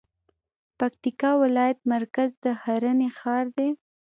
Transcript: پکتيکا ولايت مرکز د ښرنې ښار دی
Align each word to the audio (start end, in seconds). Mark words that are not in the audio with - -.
پکتيکا 0.79 1.31
ولايت 1.43 1.79
مرکز 1.93 2.29
د 2.43 2.45
ښرنې 2.61 3.09
ښار 3.19 3.45
دی 3.57 3.69